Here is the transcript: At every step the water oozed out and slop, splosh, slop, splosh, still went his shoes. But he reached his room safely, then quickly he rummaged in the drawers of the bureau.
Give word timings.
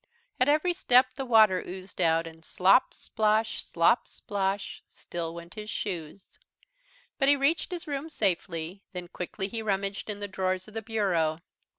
At 0.39 0.49
every 0.49 0.73
step 0.73 1.13
the 1.13 1.27
water 1.27 1.59
oozed 1.61 2.01
out 2.01 2.25
and 2.25 2.43
slop, 2.43 2.91
splosh, 2.95 3.61
slop, 3.61 4.07
splosh, 4.07 4.81
still 4.89 5.35
went 5.35 5.53
his 5.53 5.69
shoes. 5.69 6.39
But 7.19 7.29
he 7.29 7.35
reached 7.35 7.71
his 7.71 7.85
room 7.85 8.09
safely, 8.09 8.81
then 8.93 9.09
quickly 9.09 9.47
he 9.47 9.61
rummaged 9.61 10.09
in 10.09 10.19
the 10.19 10.27
drawers 10.27 10.67
of 10.67 10.73
the 10.73 10.81
bureau. 10.81 11.41